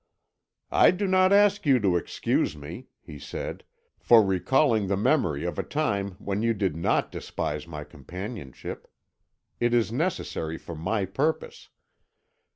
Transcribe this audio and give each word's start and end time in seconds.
"I 0.71 0.89
do 0.89 1.05
not 1.05 1.31
ask 1.31 1.63
you 1.67 1.79
to 1.79 1.95
excuse 1.95 2.57
me," 2.57 2.87
he 3.03 3.19
said, 3.19 3.63
"for 3.99 4.23
recalling 4.25 4.87
the 4.87 4.97
memory 4.97 5.43
of 5.45 5.59
a 5.59 5.63
time 5.63 6.13
when 6.13 6.41
you 6.41 6.55
did 6.55 6.75
not 6.75 7.11
despise 7.11 7.67
my 7.67 7.83
companionship. 7.83 8.87
It 9.59 9.75
is 9.75 9.91
necessary 9.91 10.57
for 10.57 10.73
my 10.73 11.05
purpose. 11.05 11.69